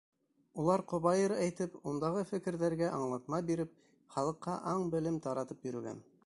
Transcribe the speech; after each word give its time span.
Улар 0.61 0.83
ҡобайыр 0.93 1.33
әйтеп, 1.43 1.75
ундағы 1.91 2.23
фекерҙәргә 2.31 2.89
аңлатма 3.01 3.43
биреп, 3.51 3.77
халыҡҡа 4.17 4.57
аң-белем 4.73 5.25
таратып 5.29 5.71
йөрөгән. 5.71 6.03